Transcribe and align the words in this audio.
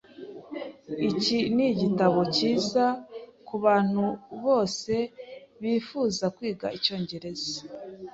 Iki 1.09 1.37
nigitabo 1.55 2.19
cyiza 2.35 2.85
kubantu 3.47 4.05
bose 4.43 4.93
bifuza 5.61 6.25
kwiga 6.35 6.67
icyongereza. 6.77 7.57